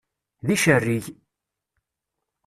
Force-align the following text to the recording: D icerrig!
D 0.45 0.47
icerrig! 0.55 1.05